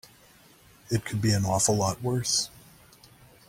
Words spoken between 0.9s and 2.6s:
could be an awful lot worse.